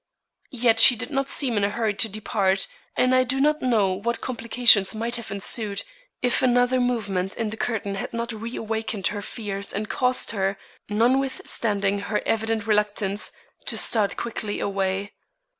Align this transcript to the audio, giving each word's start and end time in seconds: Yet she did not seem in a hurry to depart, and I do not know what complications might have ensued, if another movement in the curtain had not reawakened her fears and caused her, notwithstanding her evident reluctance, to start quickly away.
Yet 0.49 0.79
she 0.79 0.95
did 0.95 1.11
not 1.11 1.29
seem 1.29 1.57
in 1.57 1.63
a 1.63 1.69
hurry 1.69 1.93
to 1.93 2.09
depart, 2.09 2.65
and 2.97 3.13
I 3.13 3.23
do 3.23 3.39
not 3.39 3.61
know 3.61 3.91
what 3.93 4.19
complications 4.19 4.95
might 4.95 5.15
have 5.17 5.29
ensued, 5.29 5.83
if 6.23 6.41
another 6.41 6.79
movement 6.79 7.37
in 7.37 7.51
the 7.51 7.55
curtain 7.55 7.93
had 7.93 8.11
not 8.11 8.31
reawakened 8.33 9.05
her 9.13 9.21
fears 9.21 9.71
and 9.71 9.87
caused 9.87 10.31
her, 10.31 10.57
notwithstanding 10.89 11.99
her 11.99 12.23
evident 12.25 12.65
reluctance, 12.65 13.31
to 13.67 13.77
start 13.77 14.17
quickly 14.17 14.59
away. 14.59 15.13